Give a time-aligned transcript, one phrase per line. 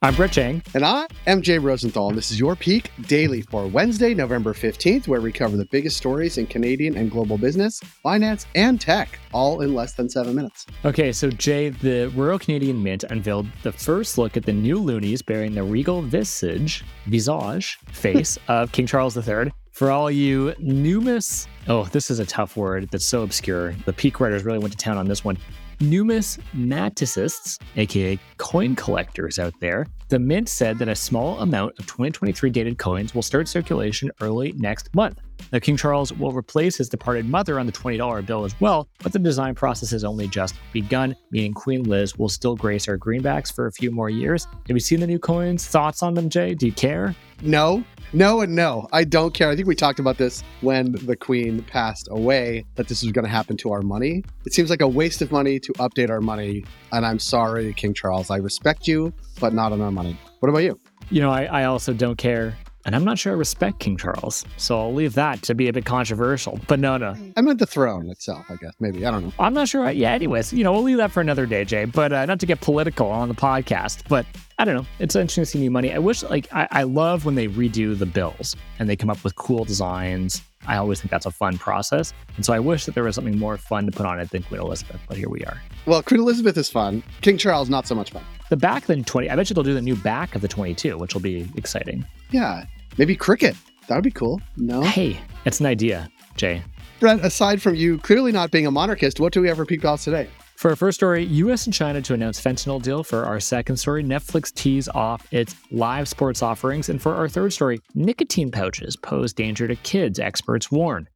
[0.00, 0.62] I'm Brett Chang.
[0.74, 5.08] And I am Jay Rosenthal, and this is your Peak Daily for Wednesday, November 15th,
[5.08, 9.60] where we cover the biggest stories in Canadian and global business, finance, and tech, all
[9.60, 10.66] in less than seven minutes.
[10.84, 15.20] Okay, so Jay, the Royal Canadian Mint unveiled the first look at the new loonies
[15.20, 19.50] bearing the regal visage, visage, face of King Charles III.
[19.72, 23.74] For all you numis, oh, this is a tough word that's so obscure.
[23.84, 25.38] The Peak writers really went to town on this one
[25.78, 32.50] numismaticists, aka coin collectors out there, the Mint said that a small amount of 2023
[32.50, 35.20] dated coins will start circulation early next month.
[35.52, 39.12] Now, King Charles will replace his departed mother on the $20 bill as well, but
[39.12, 43.54] the design process has only just begun, meaning Queen Liz will still grace our greenbacks
[43.54, 44.46] for a few more years.
[44.46, 45.66] Have you seen the new coins?
[45.66, 46.54] Thoughts on them, Jay?
[46.54, 47.14] Do you care?
[47.42, 48.88] No, no, and no.
[48.92, 49.50] I don't care.
[49.50, 53.24] I think we talked about this when the Queen passed away that this was going
[53.24, 54.24] to happen to our money.
[54.46, 56.64] It seems like a waste of money to update our money.
[56.92, 58.30] And I'm sorry, King Charles.
[58.30, 60.18] I respect you, but not on our money.
[60.40, 60.78] What about you?
[61.10, 62.56] You know, I, I also don't care.
[62.84, 65.72] And I'm not sure I respect King Charles, so I'll leave that to be a
[65.74, 66.58] bit controversial.
[66.68, 67.14] But no, no.
[67.36, 68.72] I meant the throne itself, I guess.
[68.80, 69.04] Maybe.
[69.04, 69.32] I don't know.
[69.38, 69.90] I'm not sure.
[69.90, 71.84] Yeah, anyways, you know, we'll leave that for another day, Jay.
[71.84, 74.24] But uh, not to get political on the podcast, but
[74.60, 74.86] I don't know.
[74.98, 75.92] It's interesting to see new money.
[75.92, 79.22] I wish, like, I, I love when they redo the bills and they come up
[79.22, 80.42] with cool designs.
[80.66, 82.12] I always think that's a fun process.
[82.34, 84.42] And so I wish that there was something more fun to put on it than
[84.42, 85.62] Queen Elizabeth, but here we are.
[85.86, 87.04] Well, Queen Elizabeth is fun.
[87.20, 88.24] King Charles, not so much fun.
[88.50, 90.48] The back of the 20, I bet you they'll do the new back of the
[90.48, 92.04] 22, which will be exciting.
[92.32, 92.64] Yeah.
[92.96, 93.54] Maybe cricket.
[93.86, 94.40] That would be cool.
[94.56, 94.82] No?
[94.82, 96.64] Hey, it's an idea, Jay.
[96.98, 99.82] Brett, aside from you clearly not being a monarchist, what do we have for Peak
[99.82, 100.28] Pals today?
[100.58, 103.04] For our first story, US and China to announce fentanyl deal.
[103.04, 106.88] For our second story, Netflix tees off its live sports offerings.
[106.88, 111.08] And for our third story, nicotine pouches pose danger to kids, experts warn.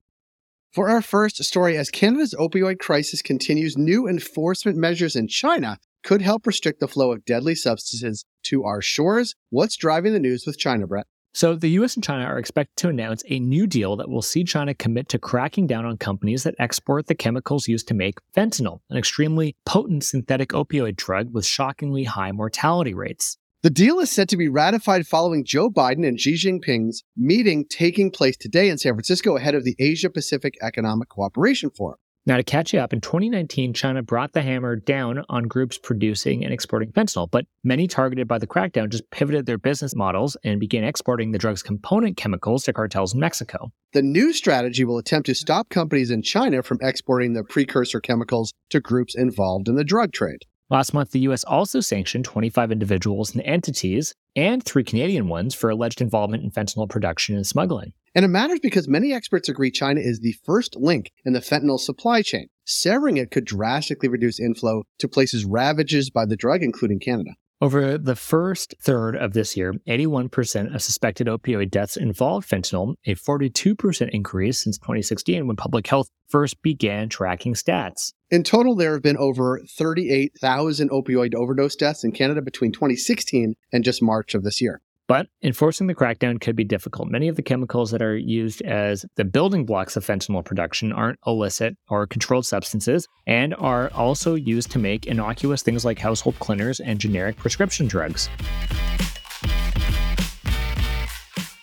[0.71, 6.23] For our first story, as Canada's opioid crisis continues, new enforcement measures in China could
[6.23, 9.35] help restrict the flow of deadly substances to our shores.
[9.51, 11.09] What's driving the news with China, Brett?
[11.35, 14.45] So, the US and China are expected to announce a new deal that will see
[14.45, 18.81] China commit to cracking down on companies that export the chemicals used to make fentanyl,
[18.91, 23.39] an extremely potent synthetic opioid drug with shockingly high mortality rates.
[23.63, 28.11] The deal is set to be ratified following Joe Biden and Xi Jinping's meeting taking
[28.11, 31.99] place today in San Francisco ahead of the Asia Pacific Economic Cooperation Forum.
[32.25, 36.45] Now, to catch you up, in 2019, China brought the hammer down on groups producing
[36.45, 40.61] and exporting fentanyl, but many targeted by the crackdown just pivoted their business models and
[40.61, 43.73] began exporting the drug's component chemicals to cartels in Mexico.
[43.93, 48.53] The new strategy will attempt to stop companies in China from exporting the precursor chemicals
[48.71, 50.45] to groups involved in the drug trade.
[50.71, 51.43] Last month, the U.S.
[51.43, 56.89] also sanctioned 25 individuals and entities and three Canadian ones for alleged involvement in fentanyl
[56.89, 57.93] production and smuggling.
[58.15, 61.81] And it matters because many experts agree China is the first link in the fentanyl
[61.81, 62.49] supply chain.
[62.67, 67.31] Severing it could drastically reduce inflow to places ravaged by the drug, including Canada.
[67.63, 73.15] Over the first third of this year, 81% of suspected opioid deaths involved fentanyl, a
[73.15, 78.15] 42% increase since 2016 when public health first began tracking stats.
[78.33, 83.85] In total, there have been over 38,000 opioid overdose deaths in Canada between 2016 and
[83.85, 84.83] just March of this year.
[85.13, 87.11] But enforcing the crackdown could be difficult.
[87.11, 91.19] Many of the chemicals that are used as the building blocks of fentanyl production aren't
[91.27, 96.81] illicit or controlled substances and are also used to make innocuous things like household cleaners
[96.81, 98.31] and generic prescription drugs.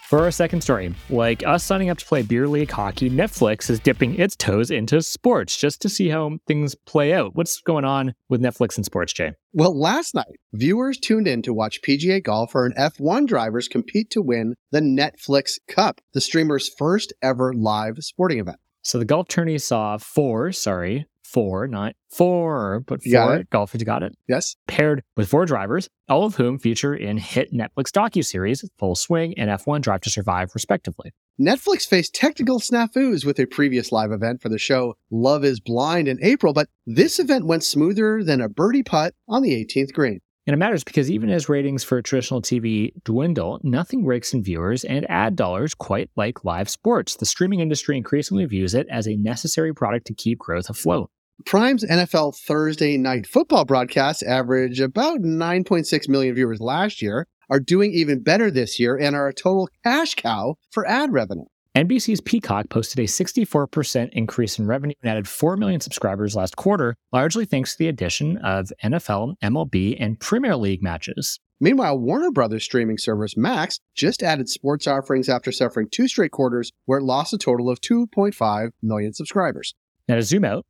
[0.10, 3.80] For our second story, like us signing up to play beer league hockey, Netflix is
[3.80, 7.36] dipping its toes into sports just to see how things play out.
[7.36, 9.34] What's going on with Netflix and sports, Jay?
[9.54, 14.24] Well, last night, viewers tuned in to watch PGA golfer and F1 drivers compete to
[14.24, 18.58] win the Netflix Cup, the streamer's first ever live sporting event.
[18.82, 23.84] So the golf tourney saw four, sorry, four, not four, but four golfers.
[23.84, 24.18] Got it.
[24.28, 24.56] Yes?
[24.68, 29.50] Paired with four drivers, all of whom feature in hit Netflix docuseries Full Swing and
[29.50, 31.12] F1 Drive to Survive, respectively.
[31.40, 36.08] Netflix faced technical snafus with a previous live event for the show Love is Blind
[36.08, 40.20] in April, but this event went smoother than a birdie putt on the 18th green.
[40.50, 44.84] And it matters because even as ratings for traditional TV dwindle, nothing breaks in viewers
[44.84, 47.16] and ad dollars quite like live sports.
[47.16, 51.12] The streaming industry increasingly views it as a necessary product to keep growth afloat.
[51.46, 57.92] Prime's NFL Thursday night football broadcasts average about 9.6 million viewers last year, are doing
[57.94, 61.46] even better this year, and are a total cash cow for ad revenue.
[61.76, 66.96] NBC's Peacock posted a 64% increase in revenue and added 4 million subscribers last quarter,
[67.14, 71.40] largely thanks to the addition of NFL, MLB, and Premier League matches.
[71.62, 76.72] Meanwhile, Warner Brothers streaming service Max just added sports offerings after suffering two straight quarters
[76.86, 79.74] where it lost a total of 2.5 million subscribers.
[80.08, 80.66] Now to zoom out,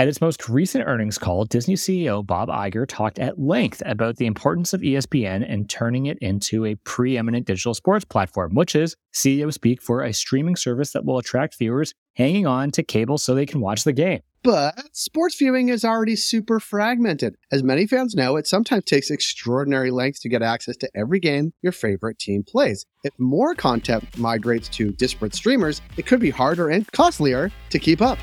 [0.00, 4.26] At its most recent earnings call, Disney CEO Bob Iger talked at length about the
[4.26, 9.52] importance of ESPN and turning it into a preeminent digital sports platform, which is CEO
[9.52, 13.44] speak for a streaming service that will attract viewers hanging on to cable so they
[13.44, 14.20] can watch the game.
[14.44, 17.34] But sports viewing is already super fragmented.
[17.50, 21.52] As many fans know, it sometimes takes extraordinary lengths to get access to every game
[21.60, 22.86] your favorite team plays.
[23.02, 28.00] If more content migrates to disparate streamers, it could be harder and costlier to keep
[28.00, 28.18] up.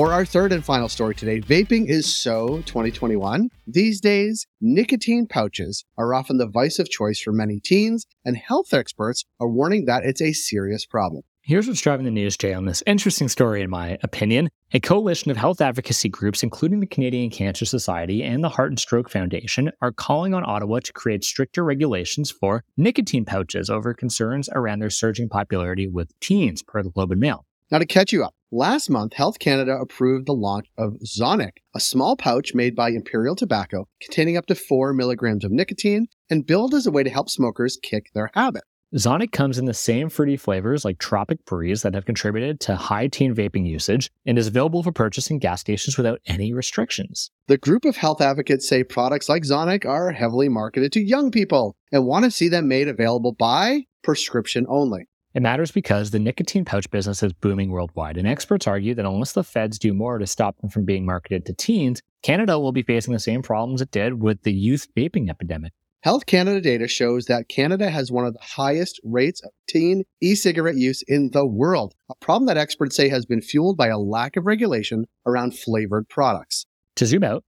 [0.00, 3.50] For our third and final story today, vaping is so 2021.
[3.66, 8.72] These days, nicotine pouches are often the vice of choice for many teens, and health
[8.72, 11.22] experts are warning that it's a serious problem.
[11.42, 14.48] Here's what's driving the news, Jay, on this interesting story, in my opinion.
[14.72, 18.80] A coalition of health advocacy groups, including the Canadian Cancer Society and the Heart and
[18.80, 24.48] Stroke Foundation, are calling on Ottawa to create stricter regulations for nicotine pouches over concerns
[24.54, 27.44] around their surging popularity with teens, per the Globe and Mail.
[27.70, 31.80] Now, to catch you up, last month, Health Canada approved the launch of Zonnic, a
[31.80, 36.74] small pouch made by Imperial Tobacco containing up to 4 milligrams of nicotine and billed
[36.74, 38.64] as a way to help smokers kick their habit.
[38.96, 43.06] Zonnic comes in the same fruity flavors like Tropic Breeze that have contributed to high
[43.06, 47.30] teen vaping usage and is available for purchase in gas stations without any restrictions.
[47.46, 51.76] The group of health advocates say products like Zonnic are heavily marketed to young people
[51.92, 55.06] and want to see them made available by prescription only.
[55.32, 59.32] It matters because the nicotine pouch business is booming worldwide, and experts argue that unless
[59.32, 62.82] the feds do more to stop them from being marketed to teens, Canada will be
[62.82, 65.72] facing the same problems it did with the youth vaping epidemic.
[66.02, 70.34] Health Canada data shows that Canada has one of the highest rates of teen e
[70.34, 73.98] cigarette use in the world, a problem that experts say has been fueled by a
[73.98, 76.66] lack of regulation around flavored products.
[76.96, 77.44] To zoom out,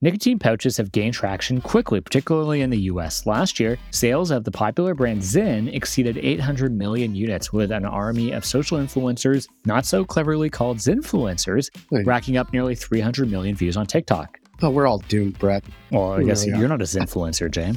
[0.00, 3.26] Nicotine pouches have gained traction quickly, particularly in the US.
[3.26, 8.30] Last year, sales of the popular brand Zyn exceeded 800 million units, with an army
[8.30, 12.06] of social influencers, not so cleverly called Zinfluencers, Wait.
[12.06, 14.38] racking up nearly 300 million views on TikTok.
[14.62, 15.64] Oh, we're all doomed, Brett.
[15.90, 17.76] Well, I We guess really you're not a Zinfluencer, Jane.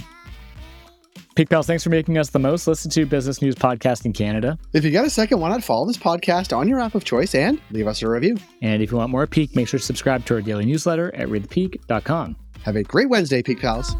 [1.35, 4.57] Peak Pals, thanks for making us the most listened to business news podcast in Canada.
[4.73, 7.33] If you got a second, why not follow this podcast on your app of choice
[7.33, 8.35] and leave us a review?
[8.61, 11.29] And if you want more Peak, make sure to subscribe to our daily newsletter at
[11.29, 12.35] readthepeak.com.
[12.63, 13.95] Have a great Wednesday, Peak Pals.